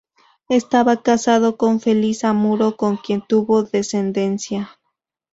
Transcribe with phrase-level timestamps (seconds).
[0.49, 4.75] Estaba casado con Felisa Muro, con quien tuvo descendencia.